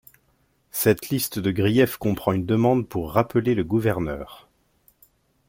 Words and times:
Cette 0.71 1.09
liste 1.09 1.37
de 1.37 1.51
griefs 1.51 1.97
comprend 1.97 2.31
une 2.31 2.47
demande 2.47 2.89
pour 2.89 3.11
rappeler 3.13 3.53
le 3.53 3.63
gouverneur. 3.63 4.49